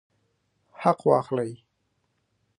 حق 0.73 1.07
واخلئ 1.07 1.53